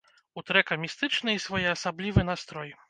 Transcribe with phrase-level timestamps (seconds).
[0.41, 2.79] У трэка містычны і своеасаблівы настрой.